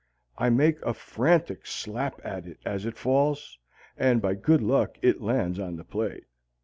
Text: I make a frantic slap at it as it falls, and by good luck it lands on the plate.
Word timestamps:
I 0.35 0.49
make 0.49 0.81
a 0.81 0.95
frantic 0.95 1.67
slap 1.67 2.19
at 2.25 2.47
it 2.47 2.57
as 2.65 2.87
it 2.87 2.97
falls, 2.97 3.59
and 3.95 4.19
by 4.19 4.33
good 4.33 4.63
luck 4.63 4.97
it 5.03 5.21
lands 5.21 5.59
on 5.59 5.75
the 5.75 5.83
plate. 5.83 6.25